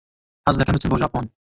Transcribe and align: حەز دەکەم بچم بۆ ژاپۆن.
حەز 0.47 0.55
دەکەم 0.59 0.73
بچم 0.75 0.89
بۆ 0.91 0.97
ژاپۆن. 1.01 1.25